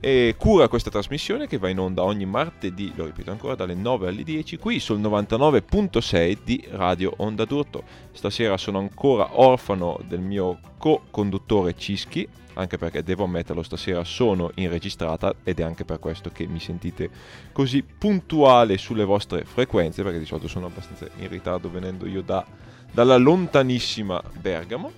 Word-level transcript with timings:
e 0.00 0.34
cura 0.36 0.68
questa 0.68 0.90
trasmissione 0.90 1.46
che 1.46 1.58
va 1.58 1.68
in 1.68 1.78
onda 1.78 2.02
ogni 2.02 2.26
martedì, 2.26 2.92
lo 2.94 3.06
ripeto 3.06 3.30
ancora, 3.30 3.54
dalle 3.54 3.74
9 3.74 4.08
alle 4.08 4.22
10 4.22 4.58
qui 4.58 4.78
sul 4.78 5.00
99.6 5.00 6.38
di 6.44 6.64
Radio 6.70 7.14
Onda 7.18 7.44
d'Urto. 7.44 7.82
Stasera 8.12 8.56
sono 8.56 8.78
ancora 8.78 9.40
orfano 9.40 9.98
del 10.06 10.20
mio 10.20 10.58
co-conduttore 10.78 11.76
Cischi, 11.76 12.28
anche 12.54 12.78
perché 12.78 13.02
devo 13.02 13.24
ammetterlo, 13.24 13.62
stasera 13.62 14.04
sono 14.04 14.50
in 14.56 14.68
registrata 14.68 15.34
ed 15.42 15.60
è 15.60 15.62
anche 15.62 15.84
per 15.84 15.98
questo 15.98 16.30
che 16.30 16.46
mi 16.46 16.60
sentite 16.60 17.10
così 17.52 17.82
puntuale 17.82 18.78
sulle 18.78 19.04
vostre 19.04 19.44
frequenze, 19.44 20.02
perché 20.02 20.18
di 20.18 20.26
solito 20.26 20.48
sono 20.48 20.66
abbastanza 20.66 21.08
in 21.18 21.28
ritardo 21.28 21.70
venendo 21.70 22.06
io 22.06 22.22
da, 22.22 22.44
dalla 22.92 23.16
lontanissima 23.16 24.22
Bergamo. 24.40 24.90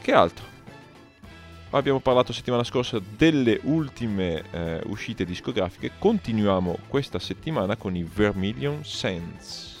Che 0.00 0.12
altro? 0.12 0.53
Abbiamo 1.76 2.00
parlato 2.00 2.32
settimana 2.32 2.64
scorsa 2.64 3.00
delle 3.16 3.60
ultime 3.64 4.44
eh, 4.50 4.80
uscite 4.86 5.24
discografiche, 5.24 5.92
continuiamo 5.98 6.78
questa 6.88 7.18
settimana 7.18 7.76
con 7.76 7.96
i 7.96 8.02
Vermilion 8.02 8.84
Sands. 8.84 9.73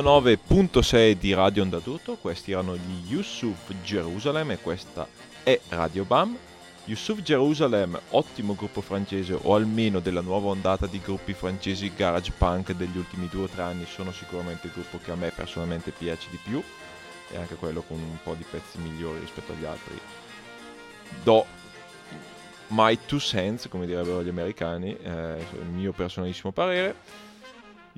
...99.6 0.00 1.12
di 1.12 1.32
Radio 1.32 1.62
Onda 1.62 1.80
questi 2.20 2.52
erano 2.52 2.76
gli 2.76 3.10
Yusuf 3.10 3.72
Jerusalem 3.82 4.50
e 4.50 4.58
questa 4.58 5.08
è 5.42 5.58
Radio 5.70 6.04
Bam. 6.04 6.36
Yusuf 6.84 7.20
Jerusalem, 7.22 7.98
ottimo 8.10 8.54
gruppo 8.54 8.80
francese 8.80 9.36
o 9.40 9.54
almeno 9.54 10.00
della 10.00 10.20
nuova 10.20 10.48
ondata 10.48 10.86
di 10.86 11.00
gruppi 11.00 11.32
francesi 11.32 11.92
garage 11.96 12.32
punk 12.36 12.72
degli 12.72 12.96
ultimi 12.96 13.28
due 13.28 13.44
o 13.44 13.48
tre 13.48 13.62
anni, 13.62 13.86
sono 13.86 14.12
sicuramente 14.12 14.66
il 14.66 14.72
gruppo 14.72 14.98
che 15.02 15.10
a 15.10 15.16
me 15.16 15.32
personalmente 15.34 15.90
piace 15.90 16.28
di 16.30 16.38
più 16.42 16.62
e 17.30 17.36
anche 17.36 17.54
quello 17.54 17.82
con 17.82 17.98
un 17.98 18.18
po' 18.22 18.34
di 18.34 18.44
pezzi 18.48 18.78
migliori 18.78 19.18
rispetto 19.18 19.52
agli 19.52 19.64
altri. 19.64 19.98
Do 21.24 21.46
my 22.68 22.98
two 23.06 23.18
cents, 23.18 23.68
come 23.68 23.86
direbbero 23.86 24.22
gli 24.22 24.28
americani, 24.28 24.96
eh, 24.96 25.44
il 25.52 25.66
mio 25.66 25.92
personalissimo 25.92 26.52
parere. 26.52 26.94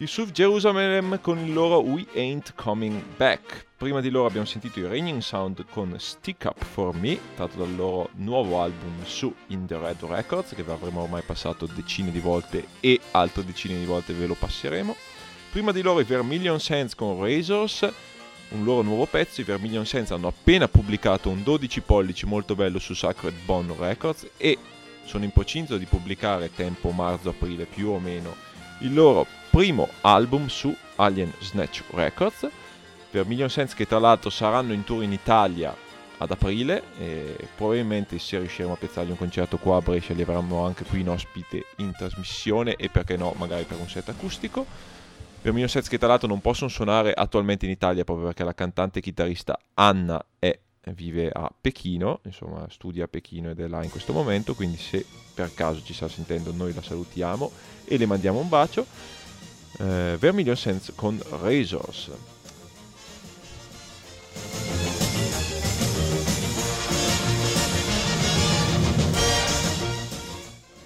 Yusuf 0.01 0.31
Jerusalem 0.31 1.19
con 1.21 1.41
il 1.41 1.53
loro 1.53 1.81
We 1.81 2.07
Ain't 2.15 2.55
Coming 2.55 3.03
Back. 3.17 3.67
Prima 3.77 4.01
di 4.01 4.11
loro 4.11 4.29
abbiamo 4.29 4.47
sentito 4.47 4.79
i 4.79 4.87
Raining 4.87 5.21
Sound 5.21 5.65
con 5.71 5.93
Stick 5.99 6.45
Up 6.45 6.65
For 6.65 6.95
Me, 6.95 7.19
tratto 7.35 7.59
dal 7.59 7.75
loro 7.75 8.11
nuovo 8.15 8.63
album 8.63 9.03
su 9.03 9.35
In 9.49 9.67
The 9.67 9.77
Red 9.77 10.05
Records, 10.05 10.55
che 10.55 10.63
vi 10.63 10.71
avremo 10.71 11.03
ormai 11.03 11.23
passato 11.23 11.67
decine 11.67 12.13
di 12.13 12.21
volte 12.21 12.69
e 12.79 13.01
altre 13.11 13.45
decine 13.45 13.77
di 13.77 13.87
volte 13.87 14.13
ve 14.13 14.29
lo 14.29 14.35
passeremo. 14.35 14.95
Prima 15.51 15.73
di 15.73 15.83
loro 15.83 15.99
i 15.99 16.05
Vermilion 16.05 16.61
Sands 16.61 16.95
con 16.95 17.21
Razors, 17.21 17.93
un 18.51 18.63
loro 18.63 18.83
nuovo 18.83 19.07
pezzo. 19.07 19.41
I 19.41 19.45
Vermilion 19.45 19.85
Sands 19.85 20.13
hanno 20.13 20.29
appena 20.29 20.69
pubblicato 20.69 21.29
un 21.29 21.43
12 21.43 21.81
pollici 21.81 22.25
molto 22.25 22.55
bello 22.55 22.79
su 22.79 22.95
Sacred 22.95 23.35
Bone 23.45 23.75
Records 23.77 24.29
e 24.37 24.59
sono 25.05 25.25
in 25.25 25.33
procinto 25.33 25.77
di 25.77 25.87
pubblicare 25.87 26.55
tempo 26.55 26.93
marzo-aprile 26.93 27.65
più 27.65 27.89
o 27.89 27.99
meno 27.99 28.47
il 28.81 28.95
loro 28.95 29.27
primo 29.59 29.89
album 30.03 30.47
su 30.47 30.73
Alien 30.95 31.33
Snatch 31.41 31.83
Records. 31.91 32.49
Vermilion 33.11 33.51
Sands 33.51 33.75
che 33.75 33.89
tra 33.89 33.99
l'altro 33.99 34.31
saranno 34.31 34.73
in 34.73 34.85
tour 34.85 35.03
in 35.03 35.11
Italia 35.11 35.75
ad 36.19 36.31
aprile 36.31 36.81
e 36.97 37.37
probabilmente 37.57 38.21
se 38.21 38.39
riusciremo 38.39 38.75
a 38.75 38.77
piazzargli 38.77 39.11
un 39.11 39.17
concerto 39.17 39.57
qua 39.57 39.79
a 39.79 39.81
Brescia 39.81 40.15
li 40.15 40.23
avremo 40.23 40.65
anche 40.65 40.85
qui 40.85 41.01
in 41.01 41.09
ospite 41.09 41.65
in 41.79 41.91
trasmissione 41.91 42.77
e 42.77 42.89
perché 42.89 43.17
no 43.17 43.35
magari 43.37 43.65
per 43.65 43.81
un 43.81 43.89
set 43.89 44.09
acustico. 44.09 44.65
Vermilion 45.43 45.69
Sands 45.69 45.89
che 45.89 45.99
tra 45.99 46.07
l'altro 46.07 46.29
non 46.29 46.41
possono 46.41 46.71
suonare 46.71 47.13
attualmente 47.13 47.65
in 47.65 47.73
Italia 47.73 48.05
proprio 48.05 48.27
perché 48.27 48.45
la 48.45 48.55
cantante 48.55 49.01
e 49.01 49.03
chitarrista 49.03 49.59
Anna 49.75 50.25
è 50.39 50.57
vive 50.95 51.31
a 51.31 51.51
Pechino, 51.61 52.21
insomma 52.23 52.65
studia 52.71 53.05
a 53.05 53.09
Pechino 53.09 53.51
ed 53.51 53.59
è 53.59 53.67
là 53.67 53.83
in 53.83 53.91
questo 53.91 54.13
momento, 54.13 54.55
quindi 54.55 54.77
se 54.77 55.05
per 55.35 55.53
caso 55.53 55.83
ci 55.83 55.93
sta 55.93 56.09
sentendo 56.09 56.53
noi 56.53 56.73
la 56.73 56.81
salutiamo 56.81 57.51
e 57.85 57.97
le 57.97 58.07
mandiamo 58.07 58.39
un 58.39 58.49
bacio. 58.49 58.87
Eh, 59.81 60.17
Vermilion 60.19 60.57
Sands 60.57 60.93
con 60.97 61.21
Razors. 61.41 62.11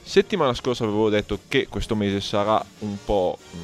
Settimana 0.03 0.53
scorsa 0.53 0.85
avevo 0.85 1.09
detto 1.09 1.39
che 1.49 1.69
questo 1.69 1.95
mese 1.95 2.21
sarà 2.21 2.63
un 2.81 2.99
po' 3.03 3.39
mh, 3.51 3.57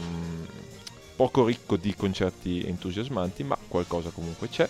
poco 1.14 1.44
ricco 1.44 1.76
di 1.76 1.94
concerti 1.94 2.64
entusiasmanti, 2.64 3.44
ma 3.44 3.58
qualcosa 3.68 4.08
comunque 4.08 4.48
c'è 4.48 4.66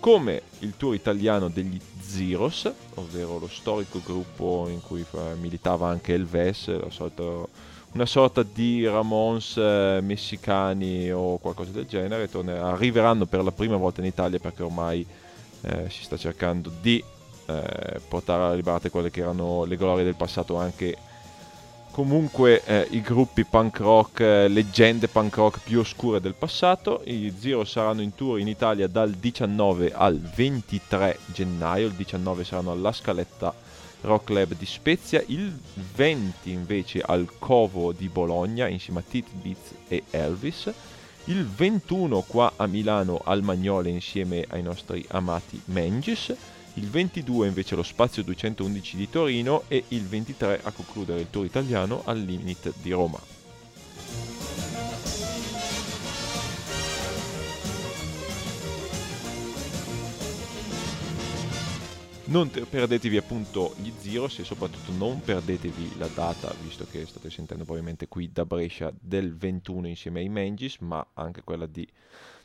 come 0.00 0.42
il 0.58 0.76
tour 0.76 0.96
italiano 0.96 1.48
degli 1.48 1.80
Zeros, 2.00 2.68
ovvero 2.94 3.38
lo 3.38 3.46
storico 3.46 4.00
gruppo 4.04 4.66
in 4.68 4.80
cui 4.80 5.06
militava 5.40 5.88
anche 5.88 6.14
Elves, 6.14 6.66
la 6.66 6.90
solita- 6.90 7.46
una 7.92 8.06
sorta 8.06 8.42
di 8.42 8.86
Ramones 8.86 9.56
eh, 9.56 9.98
messicani 10.02 11.10
o 11.12 11.36
qualcosa 11.38 11.72
del 11.72 11.86
genere, 11.86 12.28
torne- 12.28 12.58
arriveranno 12.58 13.26
per 13.26 13.42
la 13.42 13.52
prima 13.52 13.76
volta 13.76 14.00
in 14.00 14.06
Italia 14.06 14.38
perché 14.38 14.62
ormai 14.62 15.04
eh, 15.62 15.90
si 15.90 16.02
sta 16.04 16.16
cercando 16.16 16.72
di 16.80 17.02
eh, 17.46 18.00
portare 18.08 18.44
alla 18.44 18.54
liberate 18.54 18.90
quelle 18.90 19.10
che 19.10 19.20
erano 19.20 19.64
le 19.64 19.76
glorie 19.76 20.04
del 20.04 20.14
passato 20.14 20.56
anche 20.56 20.96
comunque 21.90 22.62
eh, 22.64 22.88
i 22.92 23.02
gruppi 23.02 23.44
punk 23.44 23.78
rock, 23.80 24.20
eh, 24.20 24.48
leggende 24.48 25.08
punk 25.08 25.36
rock 25.36 25.60
più 25.62 25.80
oscure 25.80 26.20
del 26.20 26.34
passato. 26.34 27.02
I 27.04 27.34
Zero 27.38 27.64
saranno 27.64 28.00
in 28.00 28.14
tour 28.14 28.38
in 28.40 28.48
Italia 28.48 28.88
dal 28.88 29.10
19 29.10 29.92
al 29.92 30.18
23 30.18 31.18
gennaio, 31.26 31.88
il 31.88 31.92
19 31.92 32.44
saranno 32.44 32.72
alla 32.72 32.92
Scaletta 32.92 33.54
Rock 34.02 34.24
Club 34.24 34.54
di 34.56 34.66
Spezia, 34.66 35.22
il 35.26 35.56
20 35.94 36.50
invece 36.50 37.00
al 37.00 37.28
Covo 37.38 37.92
di 37.92 38.08
Bologna 38.08 38.68
insieme 38.68 39.00
a 39.00 39.04
Tit 39.08 39.26
Beats 39.32 39.74
e 39.88 40.04
Elvis, 40.10 40.72
il 41.24 41.46
21 41.46 42.22
qua 42.22 42.52
a 42.56 42.66
Milano 42.66 43.20
al 43.24 43.42
Magnole 43.42 43.90
insieme 43.90 44.44
ai 44.48 44.62
nostri 44.62 45.04
amati 45.08 45.60
Mengis, 45.66 46.34
il 46.74 46.88
22 46.88 47.46
invece 47.46 47.74
allo 47.74 47.82
Spazio 47.82 48.22
211 48.22 48.96
di 48.96 49.08
Torino 49.08 49.64
e 49.68 49.84
il 49.88 50.06
23 50.06 50.60
a 50.62 50.70
concludere 50.72 51.20
il 51.20 51.30
tour 51.30 51.44
italiano 51.44 52.02
al 52.04 52.18
Limit 52.18 52.72
di 52.80 52.90
Roma. 52.90 53.41
Non 62.32 62.48
te- 62.48 62.64
perdetevi 62.64 63.18
appunto 63.18 63.74
gli 63.76 63.92
Zeros 63.98 64.38
e 64.38 64.44
soprattutto 64.44 64.90
non 64.90 65.20
perdetevi 65.20 65.98
la 65.98 66.08
data, 66.14 66.50
visto 66.62 66.86
che 66.90 67.04
state 67.04 67.28
sentendo 67.28 67.64
probabilmente 67.64 68.08
qui 68.08 68.32
da 68.32 68.46
Brescia 68.46 68.90
del 68.98 69.36
21 69.36 69.86
insieme 69.86 70.20
ai 70.20 70.30
Mengis, 70.30 70.78
ma 70.78 71.06
anche 71.12 71.42
quella 71.42 71.66
di, 71.66 71.86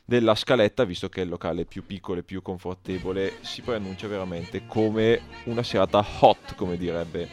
della 0.04 0.34
Scaletta, 0.34 0.84
visto 0.84 1.08
che 1.08 1.22
è 1.22 1.24
il 1.24 1.30
locale 1.30 1.64
più 1.64 1.86
piccolo 1.86 2.20
e 2.20 2.22
più 2.22 2.42
confortevole, 2.42 3.36
si 3.40 3.62
preannuncia 3.62 4.08
veramente 4.08 4.66
come 4.66 5.22
una 5.44 5.62
serata 5.62 6.04
hot, 6.20 6.54
come 6.54 6.76
direbbe 6.76 7.26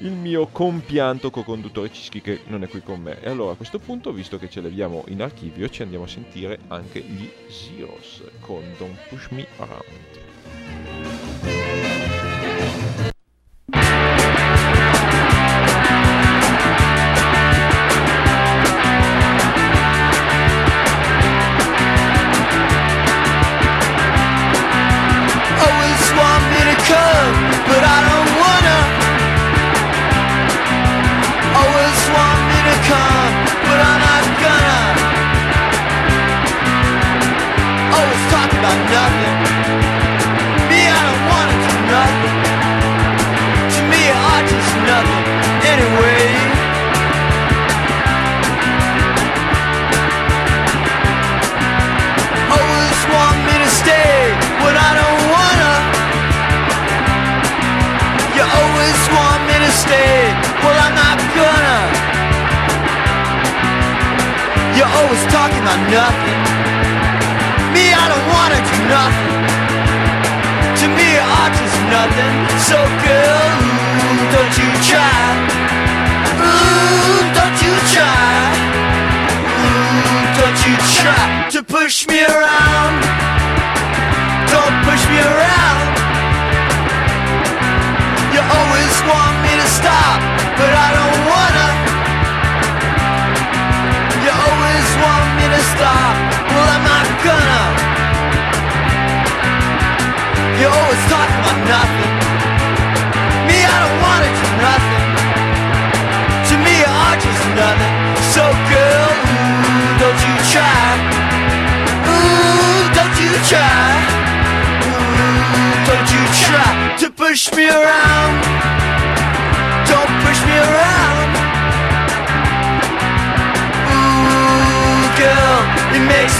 il 0.00 0.12
mio 0.12 0.48
compianto 0.48 1.30
co-conduttore 1.30 1.90
Cischi 1.90 2.20
che 2.20 2.40
non 2.48 2.62
è 2.62 2.68
qui 2.68 2.82
con 2.82 3.00
me. 3.00 3.22
E 3.22 3.30
allora 3.30 3.52
a 3.52 3.56
questo 3.56 3.78
punto, 3.78 4.12
visto 4.12 4.36
che 4.36 4.50
ce 4.50 4.60
l'abbiamo 4.60 5.04
in 5.08 5.22
archivio, 5.22 5.70
ci 5.70 5.80
andiamo 5.80 6.04
a 6.04 6.08
sentire 6.08 6.58
anche 6.68 7.00
gli 7.00 7.26
Zeros 7.48 8.22
con 8.40 8.62
Don't 8.76 8.98
Push 9.08 9.28
Me 9.28 9.46
Around. 9.56 10.29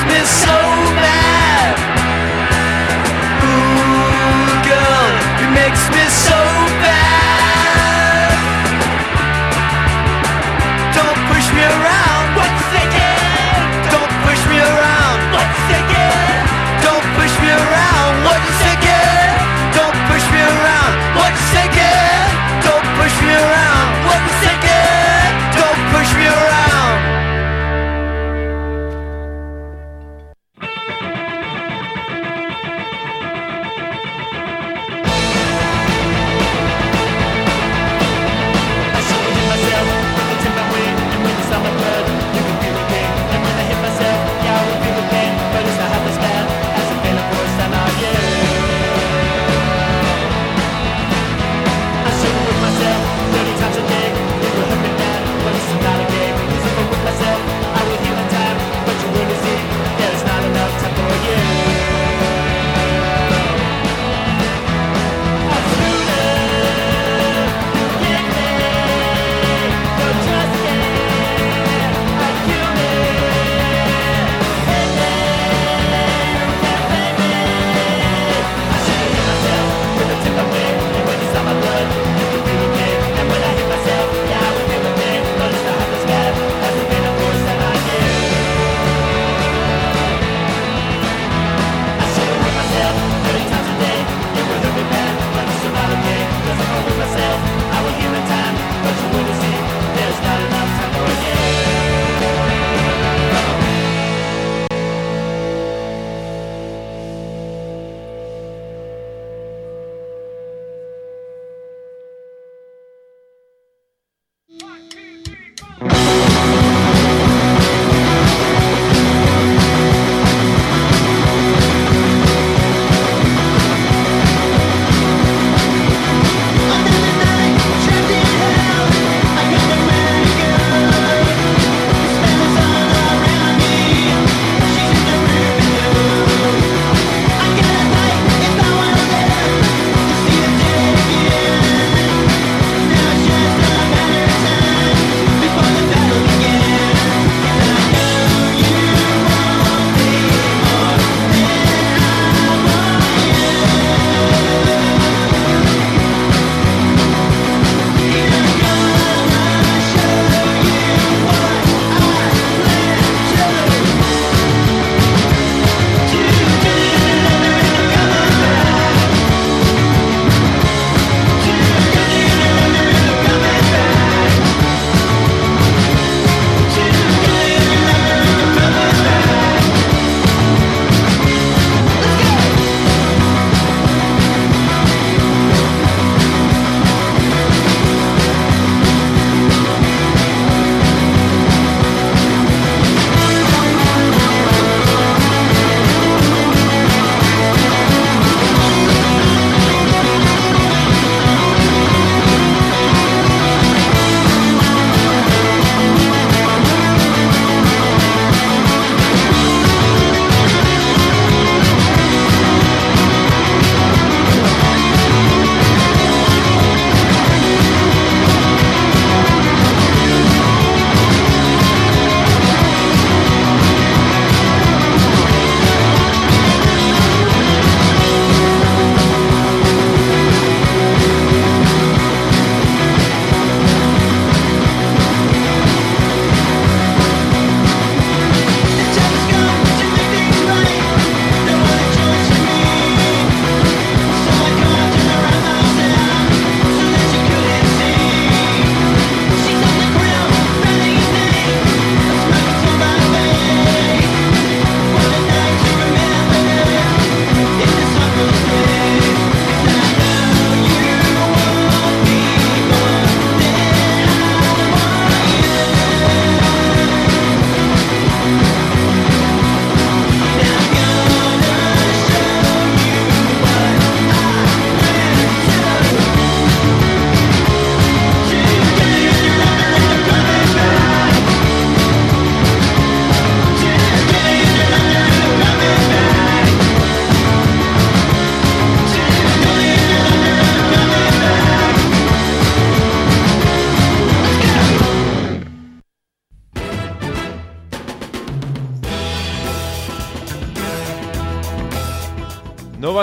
Christmas. 0.06 0.59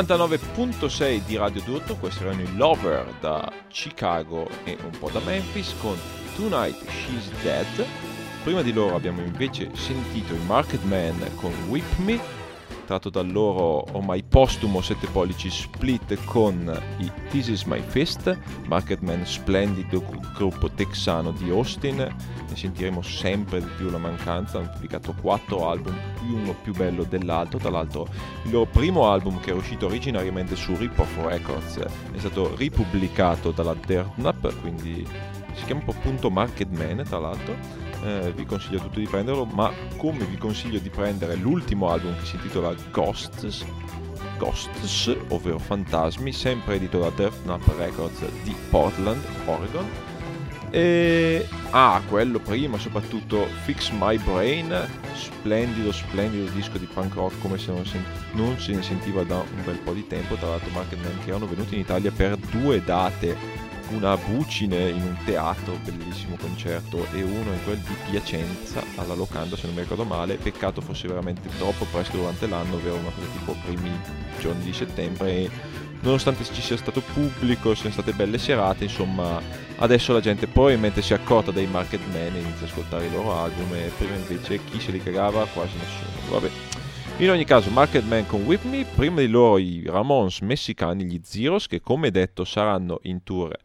99.6 0.01 1.25
di 1.25 1.37
Radio 1.37 1.59
Tutto, 1.63 1.95
questi 1.95 2.21
erano 2.21 2.41
i 2.41 2.55
Lover 2.55 3.15
da 3.19 3.51
Chicago 3.67 4.47
e 4.63 4.77
un 4.83 4.91
po' 4.99 5.09
da 5.09 5.19
Memphis 5.25 5.73
con 5.79 5.97
Tonight 6.35 6.87
She's 6.87 7.31
Dead. 7.41 7.83
Prima 8.43 8.61
di 8.61 8.71
loro 8.73 8.95
abbiamo 8.95 9.21
invece 9.21 9.71
sentito 9.73 10.35
i 10.35 10.45
Market 10.45 10.83
Man 10.83 11.17
con 11.37 11.51
Whip 11.67 11.97
Me, 11.97 12.19
tratto 12.87 13.09
dal 13.09 13.29
loro 13.29 13.85
ormai 13.97 14.23
postumo 14.23 14.79
7 14.79 15.07
pollici 15.07 15.49
split 15.49 16.17
con 16.23 16.73
i 16.99 17.11
This 17.29 17.49
Is 17.49 17.63
My 17.63 17.81
Fist, 17.85 18.35
Market 18.65 19.01
Man 19.01 19.25
splendido 19.25 20.01
gruppo 20.33 20.69
texano 20.69 21.31
di 21.31 21.49
Austin, 21.49 21.97
ne 21.97 22.55
sentiremo 22.55 23.01
sempre 23.01 23.59
di 23.59 23.67
più 23.75 23.89
la 23.89 23.97
mancanza, 23.97 24.59
hanno 24.59 24.69
pubblicato 24.71 25.13
4 25.19 25.69
album, 25.69 25.99
uno 26.31 26.55
più 26.63 26.73
bello 26.73 27.03
dell'altro, 27.03 27.59
tra 27.59 27.69
l'altro 27.69 28.07
il 28.43 28.51
loro 28.51 28.69
primo 28.71 29.11
album 29.11 29.41
che 29.41 29.51
è 29.51 29.53
uscito 29.53 29.87
originariamente 29.87 30.55
su 30.55 30.73
Rip 30.77 30.97
Off 30.97 31.17
Records 31.25 31.79
è 31.79 32.17
stato 32.17 32.55
ripubblicato 32.55 33.51
dalla 33.51 33.75
Dirt 33.85 34.15
Nap, 34.15 34.61
quindi 34.61 35.05
si 35.55 35.65
chiama 35.65 35.81
appunto 35.87 36.29
Market 36.29 36.69
Man 36.69 37.03
tra 37.03 37.19
l'altro 37.19 37.86
eh, 38.07 38.31
vi 38.31 38.45
consiglio 38.45 38.79
tutti 38.79 38.99
di 38.99 39.07
prenderlo, 39.07 39.45
ma 39.45 39.71
come 39.97 40.23
vi 40.25 40.37
consiglio 40.37 40.79
di 40.79 40.89
prendere 40.89 41.35
l'ultimo 41.35 41.89
album 41.89 42.17
che 42.17 42.25
si 42.25 42.35
intitola 42.35 42.73
Ghosts, 42.91 43.65
Ghosts, 44.37 45.15
ovvero 45.29 45.59
Fantasmi, 45.59 46.31
sempre 46.31 46.75
edito 46.75 46.99
da 46.99 47.09
Dirt 47.09 47.45
Nap 47.45 47.67
Records 47.77 48.23
di 48.43 48.55
Portland, 48.69 49.21
Oregon. 49.45 49.85
E 50.69 51.47
ah, 51.71 52.01
quello 52.07 52.39
prima, 52.39 52.77
soprattutto 52.77 53.47
Fix 53.63 53.89
My 53.91 54.17
Brain, 54.17 54.73
splendido, 55.13 55.91
splendido 55.91 56.49
disco 56.51 56.77
di 56.77 56.85
punk 56.85 57.13
rock 57.13 57.39
come 57.39 57.57
se 57.57 57.71
non, 57.71 57.85
sen- 57.85 58.03
non 58.33 58.59
se 58.59 58.73
ne 58.73 58.83
sentiva 58.83 59.23
da 59.23 59.37
un 59.37 59.63
bel 59.63 59.77
po' 59.77 59.93
di 59.93 60.05
tempo. 60.07 60.35
Tra 60.35 60.49
l'altro, 60.49 60.69
Market 60.71 61.01
Man 61.01 61.19
che 61.23 61.29
erano 61.29 61.47
venuti 61.47 61.75
in 61.75 61.81
Italia 61.81 62.11
per 62.11 62.35
due 62.37 62.81
date 62.83 63.65
una 63.89 64.17
Bucine 64.17 64.89
in 64.89 65.01
un 65.01 65.17
teatro, 65.25 65.77
bellissimo 65.83 66.35
concerto, 66.39 67.05
e 67.13 67.21
uno 67.21 67.53
in 67.53 67.63
quel 67.63 67.77
di 67.77 67.95
Piacenza 68.09 68.83
alla 68.95 69.13
locanda, 69.13 69.55
se 69.55 69.65
non 69.65 69.75
mi 69.75 69.81
ricordo 69.81 70.03
male. 70.03 70.35
Peccato 70.35 70.81
fosse 70.81 71.07
veramente 71.07 71.49
troppo 71.57 71.85
presto 71.91 72.17
durante 72.17 72.47
l'anno, 72.47 72.75
ovvero 72.75 72.95
una 72.95 73.09
cosa 73.09 73.27
tipo 73.31 73.55
primi 73.65 73.91
giorni 74.39 74.63
di 74.63 74.73
settembre. 74.73 75.31
E 75.31 75.49
nonostante 76.01 76.43
ci 76.43 76.61
sia 76.61 76.77
stato 76.77 77.01
pubblico, 77.01 77.73
siano 77.75 77.91
state 77.91 78.13
belle 78.13 78.37
serate, 78.37 78.83
insomma, 78.83 79.41
adesso 79.77 80.13
la 80.13 80.21
gente 80.21 80.47
probabilmente 80.47 81.01
si 81.01 81.13
è 81.13 81.15
accorta 81.15 81.51
dei 81.51 81.67
Market 81.67 82.01
Man 82.11 82.35
e 82.35 82.39
inizia 82.39 82.65
a 82.65 82.69
ascoltare 82.69 83.05
i 83.05 83.11
loro 83.11 83.33
album, 83.35 83.73
e 83.73 83.91
prima 83.97 84.15
invece 84.15 84.63
chi 84.63 84.79
se 84.79 84.91
li 84.91 85.01
cagava? 85.01 85.45
Quasi 85.45 85.73
nessuno. 85.77 86.31
Vabbè. 86.31 86.66
In 87.19 87.31
ogni 87.31 87.45
caso, 87.45 87.71
Market 87.71 88.03
Man 88.03 88.27
con 88.27 88.43
With 88.43 88.63
Me, 88.65 88.85
prima 88.85 89.21
di 89.21 89.27
loro 89.27 89.57
i 89.57 89.83
Ramones 89.87 90.41
messicani, 90.41 91.03
gli 91.03 91.19
Zeros, 91.23 91.65
che 91.65 91.81
come 91.81 92.11
detto 92.11 92.45
saranno 92.45 92.99
in 93.03 93.23
tour 93.23 93.57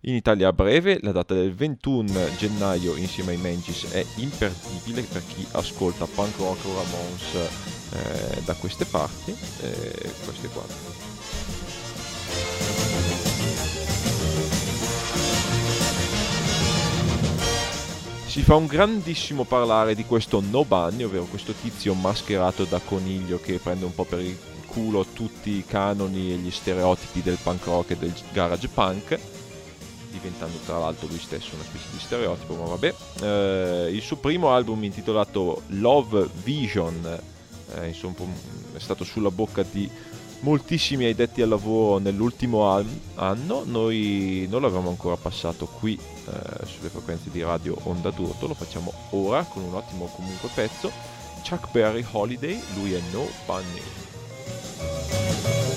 in 0.00 0.14
Italia 0.14 0.48
a 0.48 0.52
breve. 0.52 0.98
La 1.00 1.12
data 1.12 1.32
del 1.32 1.54
21 1.54 2.36
gennaio 2.36 2.96
insieme 2.96 3.32
ai 3.32 3.38
Mengis 3.38 3.90
è 3.92 4.04
imperdibile 4.16 5.00
per 5.10 5.22
chi 5.26 5.46
ascolta 5.52 6.04
punk 6.04 6.36
rock 6.36 6.62
o 6.66 6.74
Ramones 6.74 7.34
eh, 7.94 8.42
da 8.42 8.52
queste 8.52 8.84
parti. 8.84 9.30
Eh, 9.30 10.12
queste 10.26 10.48
qua. 10.48 11.07
Si 18.38 18.44
fa 18.44 18.54
un 18.54 18.66
grandissimo 18.66 19.42
parlare 19.42 19.96
di 19.96 20.04
questo 20.04 20.40
No 20.40 20.64
Bunny, 20.64 21.02
ovvero 21.02 21.24
questo 21.24 21.52
tizio 21.60 21.92
mascherato 21.94 22.62
da 22.66 22.78
coniglio 22.78 23.40
che 23.40 23.58
prende 23.58 23.84
un 23.84 23.92
po' 23.92 24.04
per 24.04 24.20
il 24.20 24.38
culo 24.64 25.04
tutti 25.12 25.50
i 25.50 25.64
canoni 25.66 26.30
e 26.30 26.36
gli 26.36 26.50
stereotipi 26.52 27.20
del 27.20 27.36
punk 27.42 27.64
rock 27.64 27.90
e 27.90 27.96
del 27.96 28.14
garage 28.30 28.68
punk, 28.68 29.18
diventando 30.12 30.56
tra 30.64 30.78
l'altro 30.78 31.08
lui 31.08 31.18
stesso 31.18 31.56
una 31.56 31.64
specie 31.64 31.86
di 31.90 31.98
stereotipo, 31.98 32.54
ma 32.54 32.66
vabbè. 32.66 32.94
Eh, 33.22 33.90
il 33.92 34.02
suo 34.02 34.18
primo 34.18 34.52
album 34.52 34.84
intitolato 34.84 35.62
Love 35.70 36.28
Vision, 36.44 37.20
eh, 37.74 37.88
insomma, 37.88 38.14
è 38.72 38.78
stato 38.78 39.02
sulla 39.02 39.32
bocca 39.32 39.64
di 39.68 39.90
moltissimi 40.40 41.06
addetti 41.06 41.42
al 41.42 41.48
lavoro 41.48 41.98
nell'ultimo 41.98 42.84
anno, 43.14 43.62
noi 43.64 44.46
non 44.48 44.62
l'avevamo 44.62 44.90
ancora 44.90 45.16
passato 45.16 45.66
qui 45.66 45.98
eh, 45.98 46.66
sulle 46.66 46.88
frequenze 46.88 47.30
di 47.30 47.42
radio 47.42 47.76
Onda 47.84 48.10
d'Urto, 48.10 48.46
lo 48.46 48.54
facciamo 48.54 48.92
ora 49.10 49.42
con 49.44 49.62
un 49.62 49.74
ottimo 49.74 50.06
comunque 50.06 50.48
pezzo, 50.54 50.90
Chuck 51.48 51.70
Berry 51.70 52.04
Holiday, 52.10 52.60
lui 52.74 52.94
è 52.94 53.00
No 53.12 53.26
Bunny. 53.46 55.67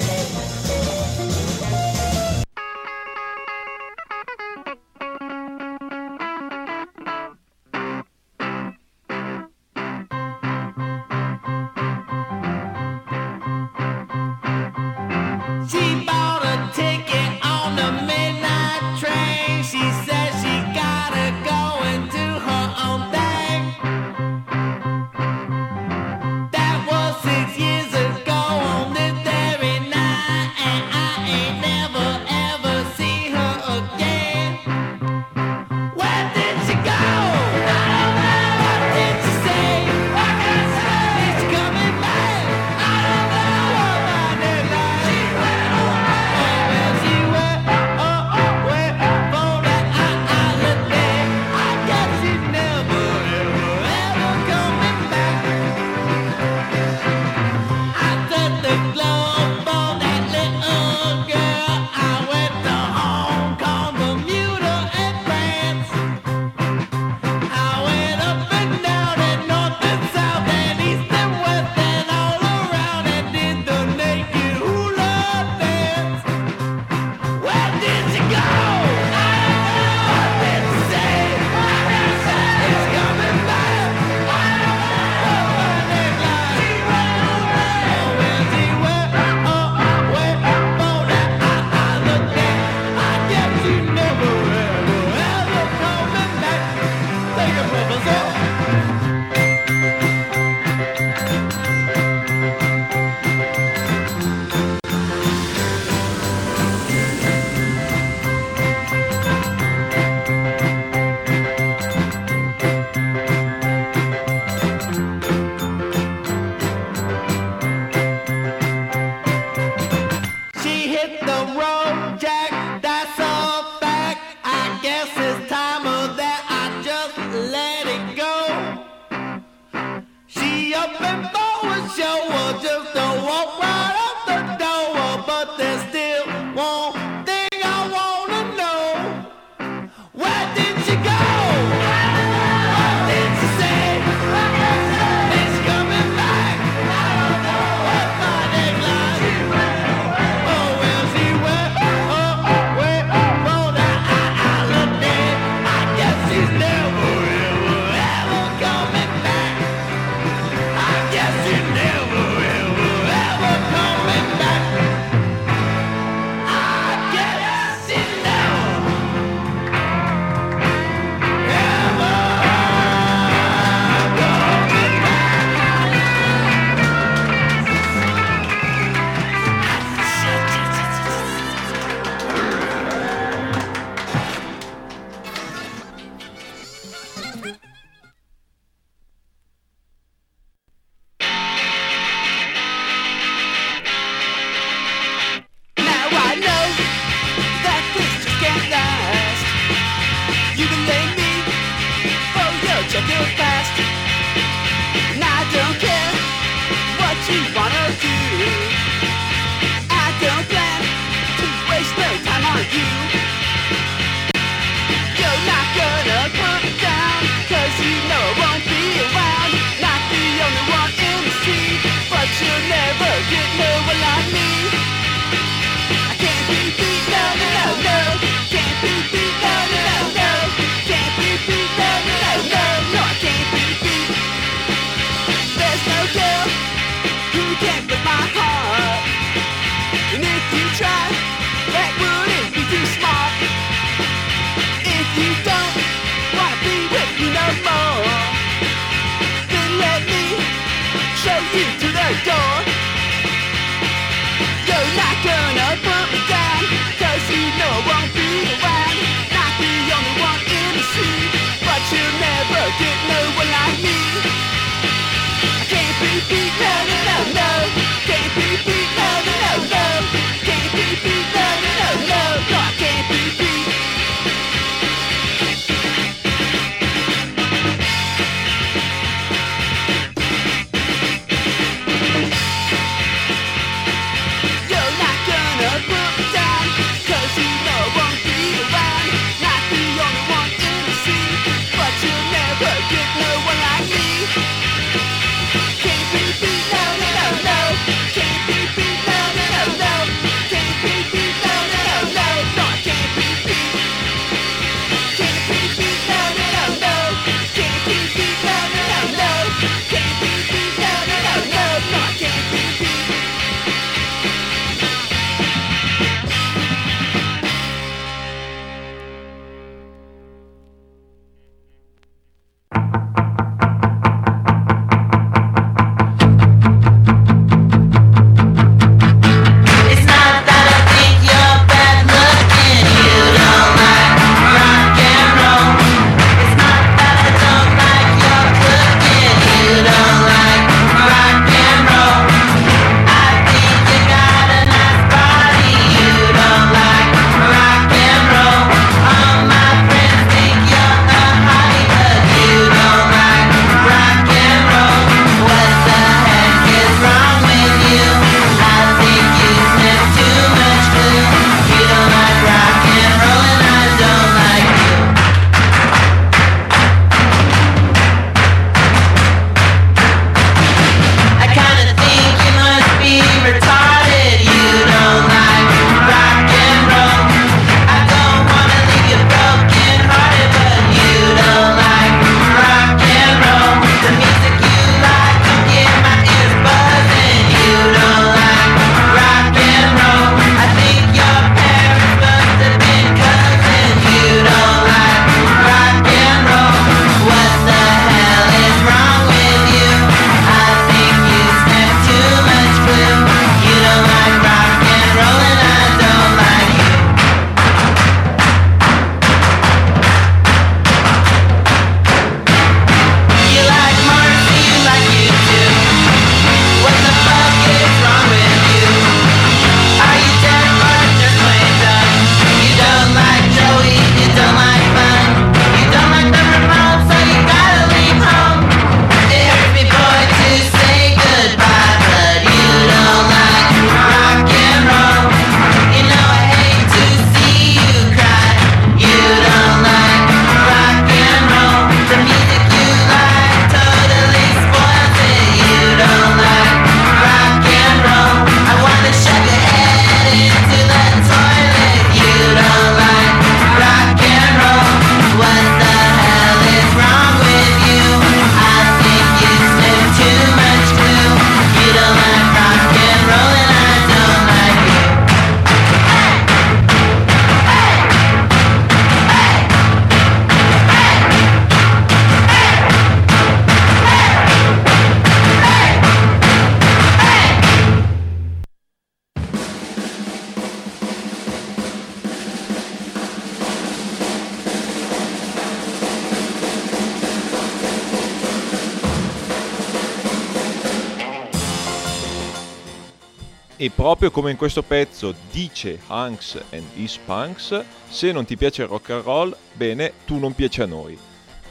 E 493.81 493.89
proprio 493.89 494.29
come 494.29 494.51
in 494.51 494.57
questo 494.57 494.83
pezzo 494.83 495.33
dice 495.49 496.01
Hanks 496.05 496.65
and 496.69 496.83
His 496.93 497.17
Punks, 497.17 497.83
se 498.07 498.31
non 498.31 498.45
ti 498.45 498.55
piace 498.55 498.83
il 498.83 498.87
rock 498.87 499.09
and 499.09 499.23
roll, 499.23 499.55
bene, 499.73 500.13
tu 500.23 500.37
non 500.37 500.53
piaci 500.53 500.83
a 500.83 500.85
noi. 500.85 501.17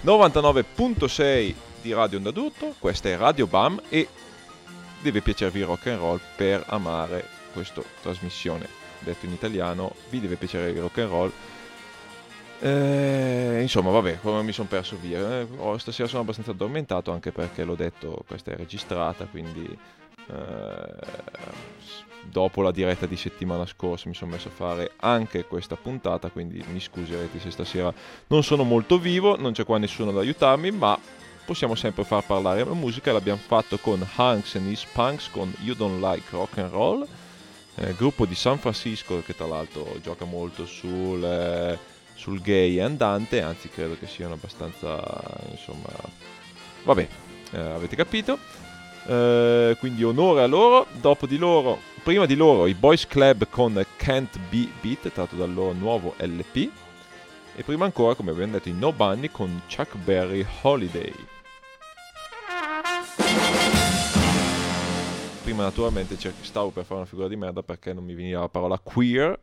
99.6 0.04 1.54
di 1.80 1.92
Radio 1.92 2.18
Onda 2.18 2.32
d'Urto, 2.32 2.74
questa 2.80 3.10
è 3.10 3.16
Radio 3.16 3.46
Bam 3.46 3.80
e 3.88 4.08
deve 5.00 5.20
piacervi 5.20 5.60
il 5.60 5.66
rock 5.66 5.86
and 5.86 6.00
roll 6.00 6.20
per 6.34 6.64
amare 6.66 7.28
questa 7.52 7.80
trasmissione. 8.02 8.66
Detto 8.98 9.26
in 9.26 9.32
italiano, 9.32 9.94
vi 10.08 10.18
deve 10.18 10.34
piacere 10.34 10.70
il 10.70 10.80
rock 10.80 10.98
and 10.98 11.10
roll. 11.10 11.32
Eh, 12.58 13.58
insomma, 13.62 13.90
vabbè, 13.90 14.18
come 14.20 14.42
mi 14.42 14.50
sono 14.50 14.66
perso 14.66 14.96
via. 15.00 15.42
Eh, 15.42 15.46
oh, 15.58 15.78
stasera 15.78 16.08
sono 16.08 16.22
abbastanza 16.22 16.50
addormentato 16.50 17.12
anche 17.12 17.30
perché 17.30 17.62
l'ho 17.62 17.76
detto, 17.76 18.24
questa 18.26 18.50
è 18.50 18.56
registrata, 18.56 19.26
quindi 19.26 19.78
eh, 20.28 21.38
dopo 22.22 22.62
la 22.62 22.70
diretta 22.70 23.06
di 23.06 23.16
settimana 23.16 23.66
scorsa 23.66 24.08
mi 24.08 24.14
sono 24.14 24.32
messo 24.32 24.48
a 24.48 24.52
fare 24.52 24.92
anche 24.96 25.44
questa 25.44 25.76
puntata, 25.76 26.28
quindi 26.30 26.64
mi 26.70 26.80
scuserete 26.80 27.38
se 27.40 27.50
stasera 27.50 27.92
non 28.28 28.42
sono 28.42 28.62
molto 28.62 28.98
vivo, 28.98 29.36
non 29.36 29.52
c'è 29.52 29.64
qua 29.64 29.78
nessuno 29.78 30.10
ad 30.10 30.18
aiutarmi, 30.18 30.70
ma 30.70 30.98
possiamo 31.44 31.74
sempre 31.74 32.04
far 32.04 32.24
parlare 32.24 32.64
la 32.64 32.74
musica, 32.74 33.12
l'abbiamo 33.12 33.40
fatto 33.44 33.78
con 33.78 34.06
Hanks 34.14 34.54
and 34.56 34.70
His 34.70 34.84
Punks 34.84 35.30
con 35.30 35.52
You 35.60 35.74
Don't 35.74 36.00
Like 36.00 36.28
Rock 36.30 36.58
and 36.58 36.70
Roll, 36.70 37.06
eh, 37.76 37.94
gruppo 37.94 38.26
di 38.26 38.34
San 38.34 38.58
Francisco 38.58 39.22
che 39.24 39.34
tra 39.34 39.46
l'altro 39.46 39.98
gioca 40.02 40.24
molto 40.24 40.66
sul, 40.66 41.24
eh, 41.24 41.78
sul 42.14 42.40
gay 42.40 42.78
andante, 42.78 43.40
anzi 43.40 43.68
credo 43.68 43.96
che 43.98 44.06
siano 44.06 44.34
abbastanza, 44.34 45.02
insomma, 45.50 45.88
vabbè, 46.84 47.08
eh, 47.52 47.58
avete 47.58 47.96
capito. 47.96 48.68
Eh, 49.10 49.76
quindi 49.80 50.04
onore 50.04 50.42
a 50.42 50.46
loro. 50.46 50.86
Dopo 51.00 51.26
di 51.26 51.36
loro, 51.36 51.80
prima 52.04 52.26
di 52.26 52.36
loro, 52.36 52.68
i 52.68 52.74
Boys 52.74 53.08
Club 53.08 53.48
con 53.50 53.84
Can't 53.96 54.38
Be 54.48 54.68
Beat, 54.80 55.10
tratto 55.10 55.34
dal 55.34 55.52
loro 55.52 55.72
nuovo 55.72 56.14
LP. 56.18 56.70
E 57.56 57.62
prima 57.64 57.86
ancora, 57.86 58.14
come 58.14 58.30
abbiamo 58.30 58.52
detto, 58.52 58.68
i 58.68 58.72
No 58.72 58.92
Bunny 58.92 59.28
con 59.28 59.62
Chuck 59.66 59.96
Berry 59.96 60.46
Holiday. 60.62 61.12
Prima 65.42 65.64
naturalmente 65.64 66.16
cerc- 66.16 66.44
stavo 66.44 66.70
per 66.70 66.84
fare 66.84 67.00
una 67.00 67.08
figura 67.08 67.26
di 67.26 67.34
merda 67.34 67.64
perché 67.64 67.92
non 67.92 68.04
mi 68.04 68.14
veniva 68.14 68.40
la 68.40 68.48
parola 68.48 68.78
queer, 68.78 69.36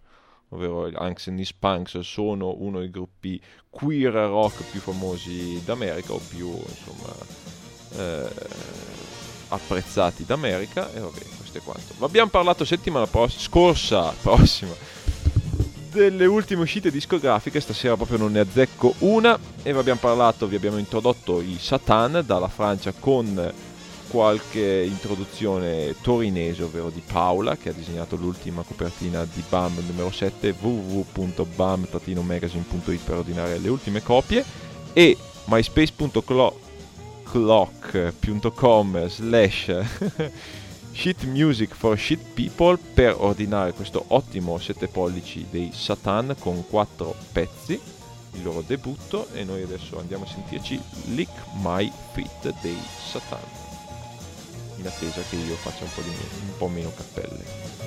ovvero 0.50 0.90
Anx 0.94 1.28
and 1.28 1.40
His 1.40 1.52
Punks 1.52 2.00
sono 2.00 2.56
uno 2.58 2.80
dei 2.80 2.90
gruppi 2.90 3.42
queer 3.70 4.14
rock 4.14 4.64
più 4.72 4.80
famosi 4.80 5.62
d'America 5.66 6.14
o 6.14 6.22
più 6.30 6.48
insomma 6.48 7.14
eh, 7.98 8.30
apprezzati 9.50 10.26
d'America 10.26 10.94
e 10.94 11.00
vabbè 11.00 11.20
questo 11.38 11.58
è 11.58 11.62
quanto. 11.62 11.94
Vi 11.98 12.04
abbiamo 12.04 12.30
parlato 12.30 12.66
settimana 12.66 13.08
pros- 13.08 13.40
scorsa, 13.40 14.14
prossima, 14.22 14.74
delle 15.92 16.26
ultime 16.26 16.62
uscite 16.62 16.92
discografiche, 16.92 17.60
stasera 17.60 17.96
proprio 17.96 18.18
non 18.18 18.32
ne 18.32 18.42
azzecco 18.42 18.94
una 19.00 19.38
e 19.64 19.74
vi 19.74 19.80
abbiamo 19.80 20.00
parlato, 20.00 20.48
vi 20.48 20.56
abbiamo 20.56 20.78
introdotto 20.78 21.42
i 21.42 21.58
Satan 21.60 22.24
dalla 22.26 22.48
Francia 22.48 22.94
con 22.98 23.54
qualche 24.08 24.86
introduzione 24.88 25.94
torinese, 26.02 26.64
ovvero 26.64 26.90
di 26.90 27.04
Paola, 27.06 27.58
che 27.58 27.70
ha 27.70 27.74
disegnato 27.74 28.16
l'ultima 28.16 28.64
copertina 28.64 29.24
di 29.26 29.44
BAM 29.48 29.84
numero 29.86 30.10
7, 30.12 30.56
www.bam-magazine.it 30.60 33.04
per 33.04 33.18
ordinare 33.18 33.60
le 33.60 33.70
ultime 33.70 34.02
copie, 34.02 34.44
e 34.94 35.16
myspace.clock.com 37.34 39.10
slash 39.10 39.72
shit 40.94 41.24
music 41.26 41.74
for 41.74 41.98
shit 41.98 42.20
people 42.34 42.78
per 42.78 43.16
ordinare 43.18 43.74
questo 43.74 44.06
ottimo 44.08 44.58
7 44.58 44.88
pollici 44.88 45.46
dei 45.50 45.72
Satan 45.74 46.36
con 46.40 46.66
4 46.68 47.16
pezzi 47.32 47.80
il 48.34 48.44
loro 48.44 48.64
debutto 48.66 49.28
e 49.34 49.44
noi 49.44 49.64
adesso 49.64 50.00
andiamo 50.00 50.26
a 50.26 50.28
sentirci 50.28 50.80
Lick 51.06 51.32
My 51.62 51.92
Feet 52.14 52.54
dei 52.62 52.78
Satan 53.12 53.40
in 54.78 54.86
attesa 54.86 55.22
che 55.28 55.36
io 55.36 55.56
faccia 55.56 55.84
un 55.84 55.90
po', 55.94 56.02
di 56.02 56.10
un 56.10 56.58
po 56.58 56.68
meno 56.68 56.92
cappelle. 56.96 57.87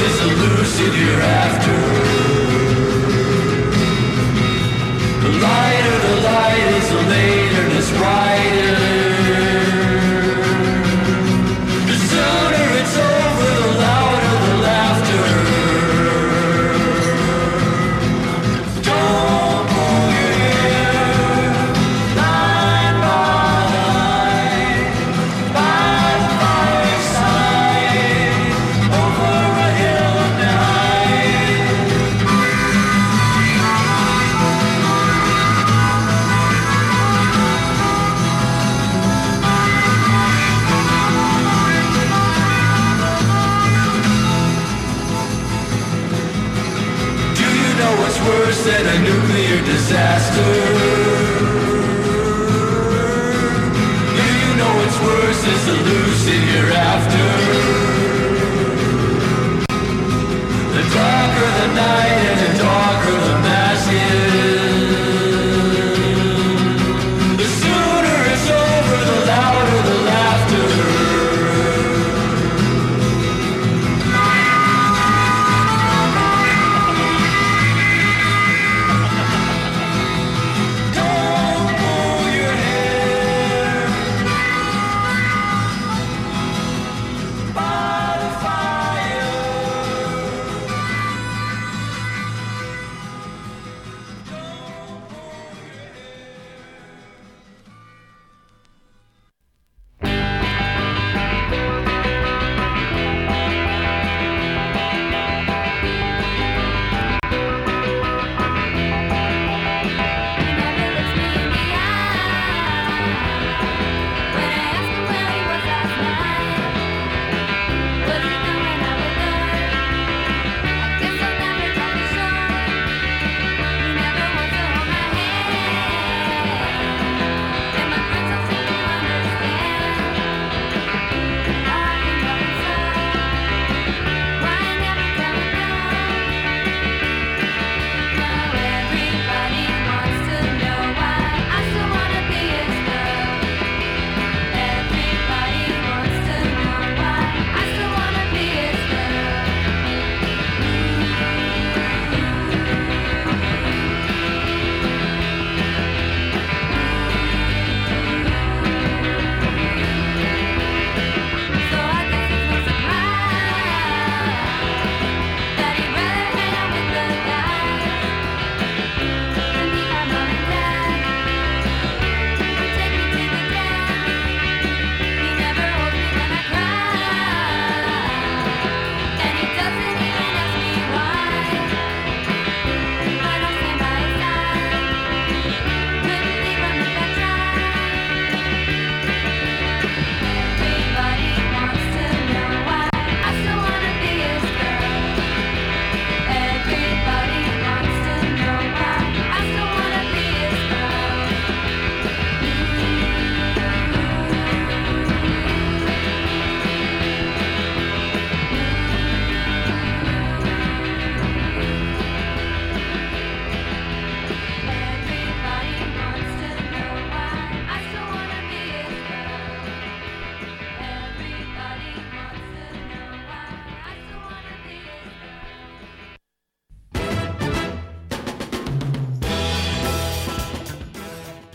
Is 0.00 0.20
a 0.20 0.26
lucid 0.26 0.92
hereafter. 0.92 1.93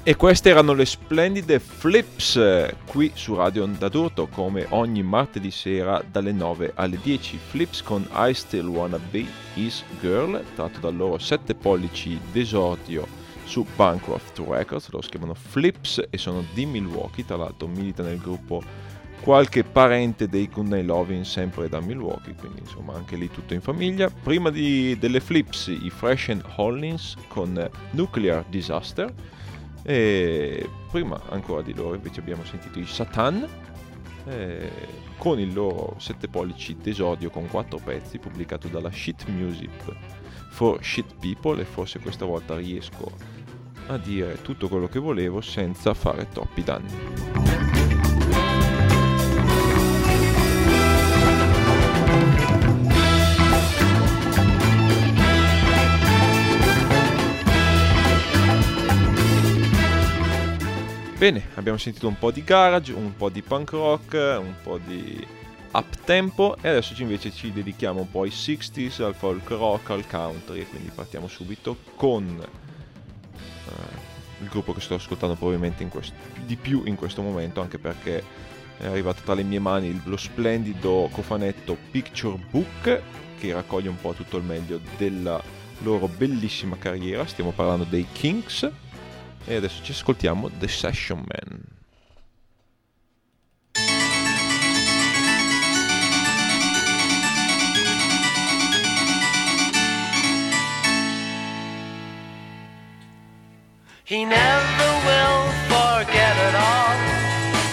E 0.10 0.16
queste 0.16 0.50
erano 0.50 0.74
le 0.74 0.88
splendide 0.88 1.60
Flips 1.60 2.36
eh, 2.38 2.78
qui 2.88 3.12
su 3.14 3.36
Radio 3.36 3.62
Onda 3.62 3.90
d'Urto 3.90 4.26
come 4.26 4.66
ogni 4.70 5.04
martedì 5.04 5.52
sera 5.52 6.04
dalle 6.04 6.32
9 6.32 6.72
alle 6.74 6.98
10. 7.00 7.38
Flips 7.38 7.84
con 7.84 8.10
I 8.16 8.34
Still 8.34 8.66
Wanna 8.70 8.98
Be 8.98 9.24
His 9.54 9.84
Girl, 10.00 10.44
tratto 10.56 10.80
dal 10.80 10.96
loro 10.96 11.20
7 11.20 11.54
pollici 11.54 12.20
d'esordio 12.32 13.06
su 13.44 13.64
Bancroft 13.76 14.40
Records. 14.40 14.90
Loro 14.90 15.04
si 15.04 15.12
chiamano 15.12 15.36
Flips 15.36 16.08
e 16.10 16.18
sono 16.18 16.44
di 16.56 16.66
Milwaukee, 16.66 17.24
tra 17.24 17.38
l'altro 17.38 17.68
milita 17.68 18.02
nel 18.02 18.18
gruppo 18.18 18.64
qualche 19.22 19.64
parente 19.64 20.28
dei 20.28 20.50
Kundai 20.50 20.84
Lovin 20.86 21.24
sempre 21.24 21.70
da 21.70 21.82
Milwaukee, 21.82 22.34
quindi 22.34 22.62
insomma 22.62 22.96
anche 22.96 23.16
lì 23.16 23.30
tutto 23.30 23.54
in 23.54 23.62
famiglia. 23.62 24.10
Prima 24.10 24.50
di- 24.50 24.98
delle 24.98 25.20
Flips 25.20 25.68
i 25.68 25.92
Fresh 25.92 26.30
and 26.30 26.44
Hollins 26.56 27.16
con 27.28 27.70
Nuclear 27.92 28.44
Disaster. 28.50 29.14
E 29.84 30.70
prima 30.92 31.22
ancora 31.30 31.62
di 31.62 31.74
loro 31.74 31.96
invece 31.96 32.20
abbiamo 32.20 32.44
sentito 32.44 32.80
i 32.80 32.86
Satan 32.86 33.48
eh, 34.26 34.70
con 35.18 35.40
il 35.40 35.54
loro 35.54 35.96
7 35.98 36.28
pollici 36.28 36.76
d'esordio 36.76 37.30
con 37.30 37.48
4 37.48 37.80
pezzi 37.84 38.20
pubblicato 38.20 38.68
dalla 38.68 38.92
Shit 38.92 39.28
Music 39.28 39.96
for 40.50 40.84
Shit 40.84 41.16
People 41.20 41.62
e 41.62 41.66
forse 41.66 42.00
questa 42.00 42.26
volta 42.26 42.56
riesco 42.56 43.12
a 43.88 43.98
dire 43.98 44.42
tutto 44.42 44.68
quello 44.68 44.88
che 44.88 45.00
volevo 45.00 45.42
senza 45.42 45.94
fare 45.94 46.28
troppi 46.30 46.64
danni. 46.64 47.49
Bene, 61.20 61.50
abbiamo 61.56 61.78
sentito 61.78 62.08
un 62.08 62.18
po' 62.18 62.32
di 62.32 62.46
garage, 62.46 62.94
un 62.94 63.14
po' 63.14 63.28
di 63.28 63.42
punk 63.42 63.72
rock, 63.72 64.14
un 64.40 64.54
po' 64.64 64.78
di 64.78 65.28
up 65.74 65.98
tempo 66.06 66.56
e 66.62 66.70
adesso 66.70 66.94
invece 67.02 67.34
ci 67.34 67.52
dedichiamo 67.52 68.00
un 68.00 68.10
po' 68.10 68.22
ai 68.22 68.30
60s, 68.30 69.04
al 69.04 69.14
folk 69.14 69.50
rock, 69.50 69.90
al 69.90 70.08
country 70.08 70.66
quindi 70.66 70.90
partiamo 70.96 71.28
subito 71.28 71.76
con 71.96 72.24
eh, 72.42 73.72
il 74.40 74.48
gruppo 74.48 74.72
che 74.72 74.80
sto 74.80 74.94
ascoltando 74.94 75.36
probabilmente 75.36 75.86
quest- 75.90 76.14
di 76.46 76.56
più 76.56 76.84
in 76.86 76.96
questo 76.96 77.22
momento 77.22 77.60
anche 77.60 77.80
perché 77.80 78.24
è 78.78 78.86
arrivato 78.86 79.22
tra 79.22 79.34
le 79.34 79.44
mie 79.44 79.60
mani 79.60 80.00
lo 80.06 80.16
splendido 80.16 81.10
cofanetto 81.12 81.76
Picture 81.92 82.42
Book 82.50 83.02
che 83.38 83.52
raccoglie 83.52 83.90
un 83.90 84.00
po' 84.00 84.14
tutto 84.14 84.38
il 84.38 84.44
meglio 84.44 84.80
della 84.96 85.44
loro 85.80 86.08
bellissima 86.08 86.78
carriera, 86.78 87.26
stiamo 87.26 87.52
parlando 87.52 87.84
dei 87.84 88.08
Kinks 88.10 88.72
e 89.50 89.56
adesso 89.56 89.84
ci 89.84 89.92
ascoltiamo 89.92 90.48
The 90.60 90.68
Session 90.68 91.26
Man. 91.26 91.78
He 104.04 104.24
never 104.24 104.90
will 105.06 105.42
forget 105.66 106.36
it 106.48 106.56
all. 106.56 106.98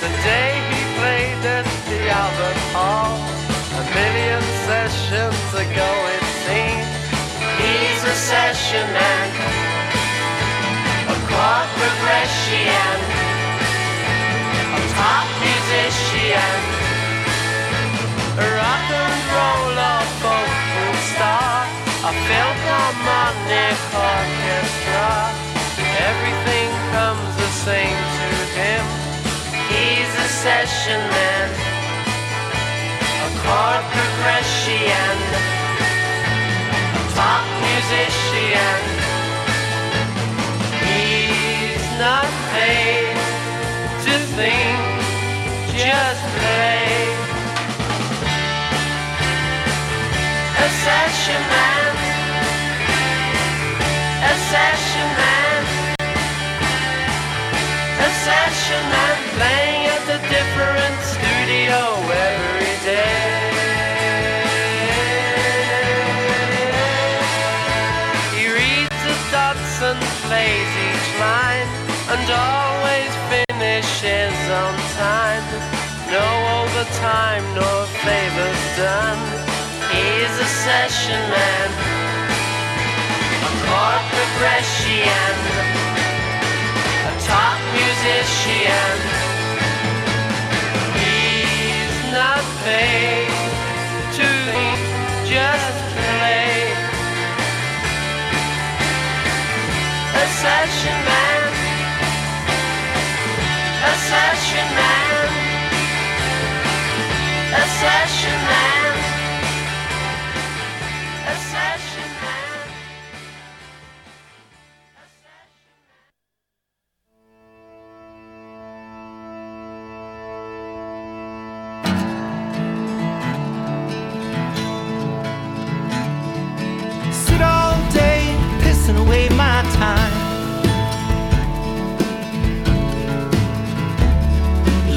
The 0.00 0.12
day 0.24 0.52
he 0.72 0.80
played 0.96 1.44
at 1.44 1.66
the 1.88 2.08
Albert 2.08 2.60
Hall. 2.72 3.16
A 3.76 3.84
million 3.94 4.42
sessions 4.64 5.52
ago 5.52 5.90
it 6.16 6.24
seems. 6.44 6.88
He's 7.60 8.02
a 8.04 8.14
session 8.14 8.86
a 8.96 9.35
progression, 12.06 12.98
a 14.62 14.82
top 14.94 15.26
musician, 15.42 16.54
rock 18.38 18.86
and 18.94 19.18
roll 19.34 19.74
or 19.74 20.04
folk 20.22 20.98
star, 21.10 21.66
a 22.06 22.12
philharmonic 22.26 23.78
orchestra. 23.90 25.10
Everything 26.06 26.70
comes 26.94 27.26
the 27.42 27.50
same 27.66 27.98
to 28.18 28.30
him. 28.54 28.84
He's 29.66 30.10
a 30.14 30.28
session 30.46 31.00
man, 31.10 31.48
a 33.18 33.30
chord 33.42 33.82
progression, 33.90 35.16
a 36.94 37.02
top 37.18 37.44
musician. 37.66 39.05
Not 42.06 42.30
paid 42.54 43.16
to 44.04 44.14
think, 44.38 44.78
just 45.74 46.22
play. 46.38 46.86
A 50.64 50.68
session 50.86 51.42
man, 51.54 51.92
a 54.30 54.34
session 54.52 55.08
man, 55.20 55.62
a 58.06 58.10
session 58.26 58.82
man 58.94 59.16
playing 59.34 59.82
at 59.94 60.04
a 60.16 60.20
different 60.34 60.98
studio 61.12 61.95
and 72.16 72.30
always 72.32 73.12
finishes 73.30 74.36
on 74.62 74.74
time. 74.96 75.46
No 76.16 76.26
overtime, 76.60 77.44
no 77.54 77.70
favors 78.04 78.62
done. 78.80 79.20
He's 79.92 80.34
a 80.46 80.48
session 80.64 81.20
man, 81.34 81.68
a 83.48 83.50
chord 83.64 84.02
progression, 84.16 85.34
a 87.10 87.12
top 87.32 87.58
musician. 87.80 88.96
He's 91.02 91.96
not 92.18 92.44
paid 92.64 93.28
to 94.18 94.28
just 95.32 95.78
play. 95.96 96.54
A 100.22 100.26
session 100.42 100.98
man, 101.10 101.35
a 103.86 103.94
session 104.10 104.68
man, 104.78 105.28
a 107.54 107.64
session 107.80 108.38
man, 108.50 108.85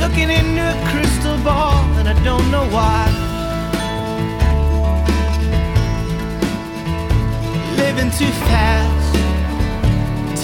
Looking 0.09 0.31
into 0.31 0.63
a 0.63 0.73
crystal 0.89 1.37
ball, 1.43 1.85
and 1.99 2.09
I 2.09 2.13
don't 2.23 2.49
know 2.49 2.65
why. 2.75 3.05
Living 7.77 8.09
too 8.17 8.33
fast 8.49 9.13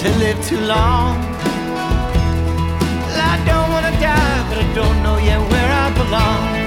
to 0.02 0.08
live 0.20 0.38
too 0.46 0.60
long. 0.60 1.18
Well, 3.06 3.20
I 3.20 3.36
don't 3.44 3.68
wanna 3.72 3.90
die, 4.00 4.46
but 4.48 4.58
I 4.64 4.72
don't 4.72 5.02
know 5.02 5.18
yet 5.18 5.40
where 5.50 5.72
I 5.72 5.90
belong. 5.94 6.65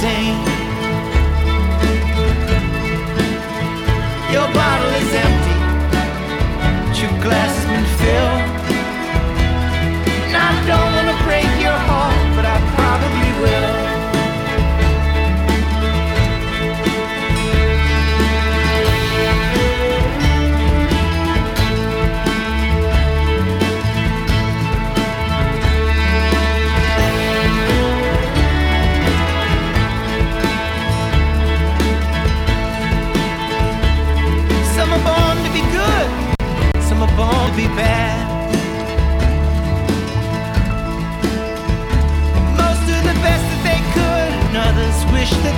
Same. 0.00 0.38
Your 4.30 4.46
bottle 4.54 4.92
is 5.02 5.12
empty, 5.26 5.58
but 6.86 7.02
your 7.02 7.14
glass 7.20 7.52
has 7.56 7.66
been 7.66 7.86
filled. 7.98 8.37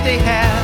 They 0.03 0.17
had. 0.17 0.63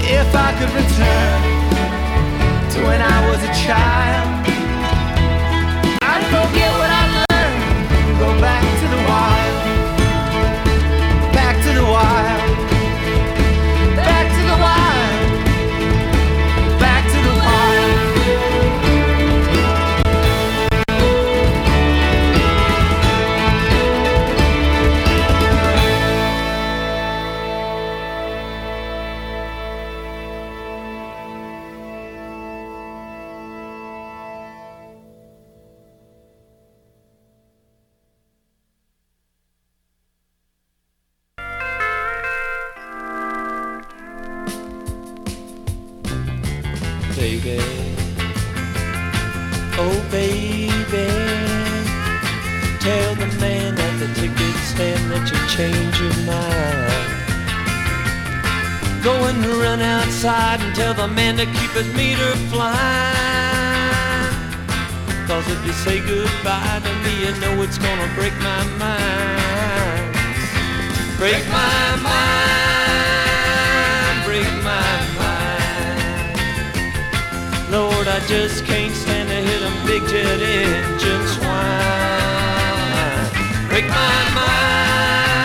If 0.00 0.34
I 0.34 0.50
could 0.58 0.72
return 0.82 1.40
to 2.72 2.78
when 2.86 3.00
I 3.00 3.18
was 3.28 3.40
a 3.42 3.52
child, 3.66 4.28
I'd 6.02 6.24
forget 6.34 6.83
baby. 47.40 47.58
Oh, 49.76 50.08
baby. 50.10 51.08
Tell 52.80 53.14
the 53.14 53.26
man 53.40 53.74
at 53.78 53.98
the 53.98 54.08
ticket 54.20 54.56
stand 54.70 55.10
that 55.10 55.24
you 55.30 55.38
change 55.56 55.98
your 56.00 56.16
mind. 56.26 57.10
Go 59.02 59.14
and 59.28 59.44
run 59.46 59.80
outside 59.80 60.60
and 60.60 60.74
tell 60.74 60.94
the 60.94 61.08
man 61.08 61.36
to 61.38 61.46
keep 61.46 61.70
his 61.70 61.88
meter 61.94 62.36
flying. 62.52 62.74
Cause 65.26 65.46
if 65.48 65.66
you 65.66 65.72
say 65.72 65.98
goodbye 66.00 66.80
to 66.84 66.92
me, 67.02 67.12
you 67.24 67.32
know 67.40 67.62
it's 67.62 67.78
gonna 67.78 68.08
break 68.14 68.34
my 68.40 68.64
mind. 68.78 70.14
Break 71.18 71.44
my 71.48 71.96
mind, 72.02 72.73
Lord, 77.74 78.06
I 78.06 78.20
just 78.28 78.64
can't 78.64 78.94
stand 78.94 79.28
to 79.30 79.34
hear 79.34 79.58
them 79.58 79.74
big 79.84 80.06
jet 80.06 80.40
engines 80.40 81.38
whine. 81.38 83.28
Break 83.68 83.88
my 83.88 84.18
mind, 84.38 85.40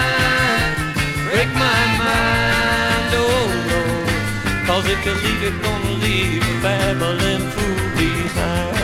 break 1.32 1.50
my 1.66 1.82
mind, 2.06 3.14
oh 3.26 3.46
Lord. 3.72 4.68
Cause 4.68 4.86
if 4.94 5.00
you 5.06 5.14
leave, 5.26 5.42
you're 5.42 5.60
gonna 5.64 5.94
leave 6.06 6.44
a 6.44 6.46
babbling 6.62 7.50
fool 7.50 7.98
behind. 7.98 8.79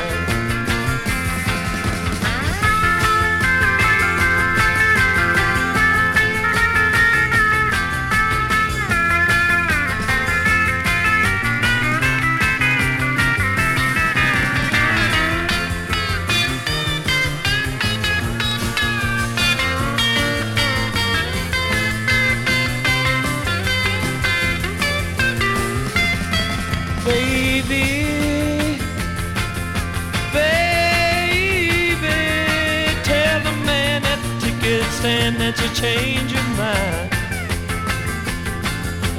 Change 35.75 36.31
your 36.31 36.47
mind. 36.55 37.11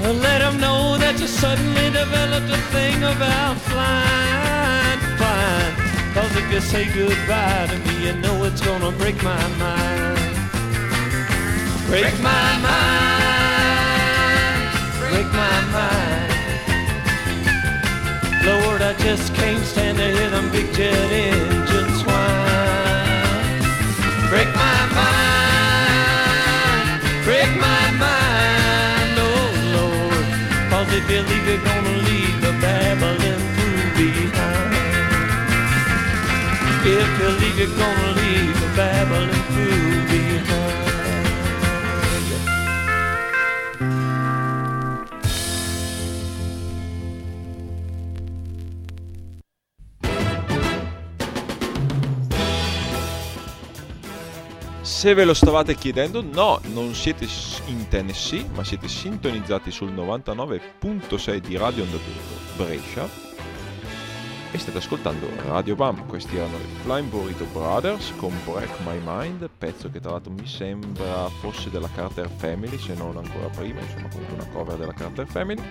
Uh, 0.02 0.12
Let 0.26 0.40
him 0.40 0.58
know 0.58 0.96
that 0.96 1.20
you 1.20 1.26
suddenly 1.26 1.90
developed 1.90 2.50
a 2.50 2.60
thing 2.72 2.96
about 3.02 3.56
flying, 3.68 5.00
flying. 5.20 5.74
Cause 6.14 6.32
if 6.40 6.50
you 6.52 6.60
say 6.60 6.84
goodbye 6.94 7.66
to 7.70 7.78
me, 7.86 8.06
you 8.06 8.14
know 8.24 8.44
it's 8.44 8.62
gonna 8.62 8.90
break 8.92 9.22
my 9.22 9.46
mind. 9.58 10.18
Break 11.88 12.18
my 12.20 12.48
mind, 12.68 14.62
break 15.10 15.28
my 15.44 15.60
mind. 15.76 16.32
Lord, 18.48 18.80
I 18.80 18.94
just 18.98 19.34
can't 19.34 19.64
stand 19.64 19.98
to 19.98 20.04
hear 20.04 20.30
them 20.30 20.50
big 20.52 20.72
jet 20.72 21.12
engines 21.12 21.55
If 36.88 37.18
you 37.18 37.28
leave, 37.40 37.58
you're 37.58 37.76
gonna 37.76 38.12
leave 38.14 38.62
a 38.62 38.76
babbling 38.76 39.30
fool. 39.30 39.86
Se 54.82 55.14
ve 55.14 55.24
lo 55.24 55.34
stavate 55.34 55.74
chiedendo, 55.74 56.22
no, 56.22 56.60
non 56.72 56.94
siete 56.94 57.28
in 57.66 57.86
Tennessee, 57.88 58.48
ma 58.54 58.64
siete 58.64 58.88
sintonizzati 58.88 59.70
sul 59.70 59.92
99.6 59.92 61.36
di 61.36 61.56
Radio 61.56 61.82
Ondadurro 61.82 62.54
Brescia 62.56 63.35
e 64.50 64.58
state 64.58 64.78
ascoltando 64.78 65.28
Radio 65.46 65.74
Bam. 65.74 66.06
Questi 66.06 66.36
erano 66.36 66.56
i 66.56 66.82
Flying 66.82 67.08
Burrito 67.08 67.44
Brothers 67.52 68.12
con 68.16 68.32
Break 68.44 68.80
My 68.84 69.00
Mind, 69.04 69.48
pezzo 69.56 69.90
che 69.90 70.00
tra 70.00 70.12
l'altro 70.12 70.32
mi 70.32 70.46
sembra 70.46 71.28
fosse 71.40 71.70
della 71.70 71.88
Carter 71.94 72.28
Family, 72.28 72.78
se 72.78 72.94
non 72.94 73.16
ancora 73.16 73.48
prima, 73.48 73.80
insomma 73.80 74.08
comunque 74.08 74.34
una 74.34 74.46
cover 74.48 74.76
della 74.76 74.92
Carter 74.92 75.26
Family. 75.26 75.62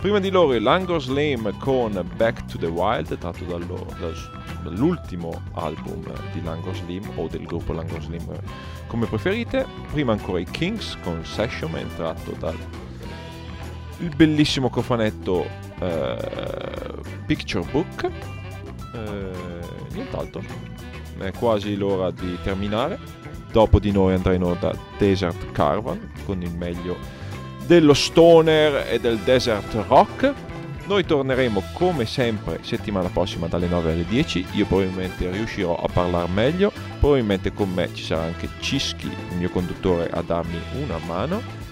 Prima 0.00 0.18
di 0.18 0.30
loro 0.30 0.58
l'Angor 0.58 1.00
Slam 1.00 1.56
con 1.58 2.04
Back 2.16 2.44
to 2.46 2.58
the 2.58 2.66
Wild, 2.66 3.16
tratto 3.18 3.44
dallo- 3.44 3.86
dal- 3.98 4.42
dall'ultimo 4.62 5.42
album 5.52 6.04
di 6.32 6.42
Langor 6.42 6.74
Slim 6.74 7.10
o 7.16 7.28
del 7.28 7.44
gruppo 7.44 7.72
Langor 7.72 8.02
Slim 8.02 8.26
come 8.86 9.06
preferite. 9.06 9.66
Prima 9.92 10.12
ancora 10.12 10.40
i 10.40 10.44
Kings 10.44 10.96
con 11.02 11.24
Session 11.24 11.70
Man 11.70 11.88
tratto 11.96 12.32
dal 12.38 12.56
il 13.98 14.14
bellissimo 14.14 14.70
cofanetto 14.70 15.46
eh, 15.80 16.16
Picture 17.26 17.66
Book. 17.70 18.10
Eh, 18.94 19.30
nient'altro, 19.92 20.42
è 21.18 21.32
quasi 21.32 21.76
l'ora 21.76 22.10
di 22.10 22.38
terminare. 22.42 22.98
Dopo 23.50 23.78
di 23.78 23.92
noi 23.92 24.14
andrà 24.14 24.32
in 24.32 24.42
onda 24.42 24.76
Desert 24.98 25.52
Caravan 25.52 26.12
con 26.24 26.42
il 26.42 26.50
meglio 26.50 26.96
dello 27.66 27.94
stoner 27.94 28.86
e 28.90 28.98
del 28.98 29.18
desert 29.18 29.72
rock. 29.86 30.32
Noi 30.86 31.06
torneremo 31.06 31.62
come 31.72 32.04
sempre 32.04 32.58
settimana 32.62 33.08
prossima 33.08 33.46
dalle 33.46 33.68
9 33.68 33.92
alle 33.92 34.04
10. 34.04 34.46
Io 34.52 34.66
probabilmente 34.66 35.30
riuscirò 35.30 35.76
a 35.76 35.88
parlare 35.90 36.28
meglio. 36.30 36.72
Probabilmente 36.98 37.52
con 37.52 37.70
me 37.72 37.88
ci 37.94 38.04
sarà 38.04 38.22
anche 38.22 38.48
Cischi, 38.60 39.06
il 39.06 39.36
mio 39.36 39.48
conduttore, 39.48 40.10
a 40.10 40.20
darmi 40.20 40.60
una 40.82 40.98
mano. 41.06 41.63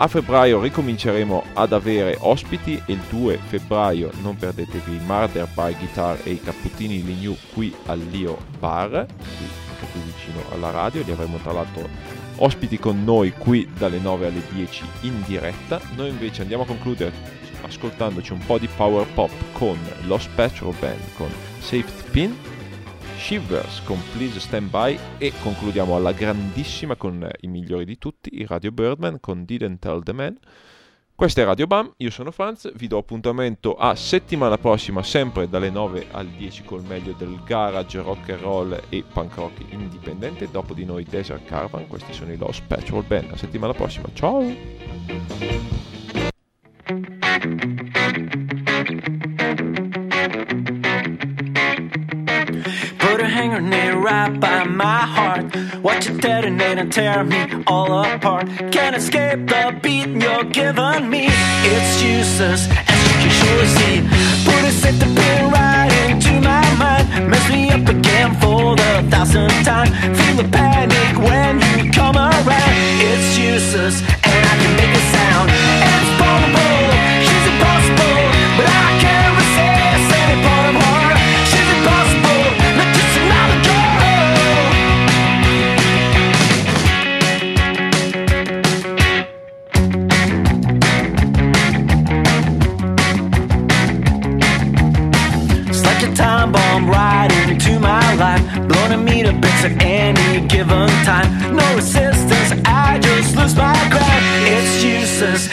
A 0.00 0.06
febbraio 0.06 0.60
ricominceremo 0.60 1.42
ad 1.54 1.72
avere 1.72 2.16
ospiti 2.20 2.80
e 2.86 2.92
il 2.92 3.00
2 3.10 3.36
febbraio 3.48 4.12
non 4.22 4.36
perdetevi 4.36 4.92
il 4.92 5.02
Marder 5.02 5.48
by 5.52 5.74
Guitar 5.76 6.20
e 6.22 6.30
i 6.30 6.40
Capputtini 6.40 7.02
Lignu 7.02 7.36
qui 7.52 7.74
all'Io 7.86 8.38
Bar, 8.60 8.90
qui, 8.90 9.46
anche 9.68 9.86
qui 9.90 10.00
vicino 10.02 10.40
alla 10.52 10.70
radio. 10.70 11.02
Li 11.02 11.10
avremo 11.10 11.38
tra 11.38 11.50
l'altro 11.50 11.88
ospiti 12.36 12.78
con 12.78 13.02
noi 13.02 13.32
qui 13.32 13.68
dalle 13.76 13.98
9 13.98 14.26
alle 14.28 14.42
10 14.52 14.84
in 15.00 15.20
diretta. 15.26 15.80
Noi 15.96 16.10
invece 16.10 16.42
andiamo 16.42 16.62
a 16.62 16.66
concludere 16.66 17.12
ascoltandoci 17.62 18.32
un 18.32 18.46
po' 18.46 18.58
di 18.58 18.68
power 18.76 19.04
pop 19.14 19.32
con 19.50 19.76
lo 20.02 20.16
Spectral 20.16 20.74
Band 20.78 21.00
con 21.16 21.28
Safety 21.58 22.10
Pin, 22.12 22.36
Shivers 23.18 23.82
con 23.82 24.00
Please 24.12 24.38
Stand 24.40 24.70
By 24.70 24.98
e 25.18 25.32
concludiamo 25.42 25.96
alla 25.96 26.12
grandissima 26.12 26.96
con 26.96 27.28
i 27.40 27.48
migliori 27.48 27.84
di 27.84 27.98
tutti, 27.98 28.30
i 28.32 28.46
Radio 28.46 28.70
Birdman 28.70 29.18
con 29.20 29.44
Didn't 29.44 29.80
Tell 29.80 30.02
the 30.02 30.12
Man. 30.12 30.38
Questa 31.14 31.40
è 31.40 31.44
Radio 31.44 31.66
Bam, 31.66 31.92
io 31.96 32.10
sono 32.10 32.30
Franz, 32.30 32.70
vi 32.76 32.86
do 32.86 32.96
appuntamento 32.96 33.74
a 33.74 33.96
settimana 33.96 34.56
prossima 34.56 35.02
sempre 35.02 35.48
dalle 35.48 35.68
9 35.68 36.06
alle 36.12 36.30
10 36.36 36.62
col 36.62 36.84
meglio 36.84 37.12
del 37.12 37.42
garage, 37.44 38.00
rock 38.00 38.30
and 38.30 38.40
roll 38.40 38.80
e 38.88 39.02
punk 39.02 39.34
rock 39.34 39.64
indipendente. 39.70 40.48
Dopo 40.48 40.74
di 40.74 40.84
noi 40.84 41.02
Desert 41.02 41.44
Caravan, 41.44 41.88
questi 41.88 42.12
sono 42.12 42.32
i 42.32 42.36
Lost 42.36 42.62
Petrol 42.68 43.02
Band. 43.02 43.32
A 43.32 43.36
settimana 43.36 43.72
prossima, 43.74 44.08
ciao! 44.14 44.46
Put 53.48 53.56
a 53.56 53.60
hanger 53.60 53.70
nail 53.70 53.98
right 53.98 54.40
by 54.40 54.64
my 54.64 55.00
heart. 55.14 55.56
Watch 55.82 56.06
it 56.06 56.20
detonate 56.20 56.78
and 56.78 56.92
tear 56.92 57.24
me 57.24 57.64
all 57.66 58.04
apart. 58.04 58.46
Can't 58.70 58.94
escape 58.94 59.46
the 59.46 59.78
beat 59.82 60.08
you're 60.22 60.44
giving 60.44 61.08
me. 61.08 61.28
It's 61.72 62.02
useless, 62.02 62.68
as 62.68 63.00
you 63.08 63.14
can 63.22 63.32
surely 63.40 63.68
see. 63.78 63.96
Put 64.44 64.64
a 64.64 64.72
set 64.72 64.94
the 64.98 65.06
pin 65.06 65.50
right 65.50 65.90
into 66.10 66.32
my 66.42 66.66
mind. 66.74 67.30
Mess 67.30 67.48
me 67.50 67.70
up 67.70 67.88
again 67.88 68.34
for 68.40 68.76
the 68.76 69.08
thousandth 69.10 69.64
time. 69.64 69.88
Feel 70.14 70.36
the 70.42 70.48
panic 70.50 71.16
when 71.16 71.54
you 71.78 71.90
come 71.90 72.16
around. 72.16 72.74
It's 73.00 73.38
useless, 73.38 74.02
and 74.02 74.40
I 74.50 74.54
can 74.60 74.76
make 74.76 74.94
a 74.94 75.04
sound. 75.16 76.27
My 98.18 98.36
life, 98.36 98.68
blowing 98.68 99.04
me 99.04 99.22
to 99.22 99.32
bits 99.32 99.64
at 99.64 99.82
any 99.82 100.46
given 100.46 100.88
time. 101.04 101.56
No 101.56 101.76
resistance, 101.76 102.60
I 102.64 102.98
just 103.00 103.36
lose 103.36 103.54
my 103.56 103.74
ground. 103.90 104.24
It's 104.54 104.84
useless, 104.84 105.48